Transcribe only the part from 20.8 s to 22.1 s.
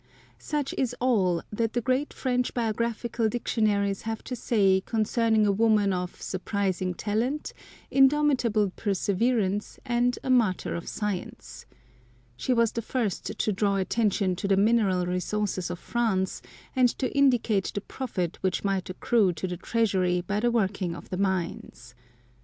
of the mines.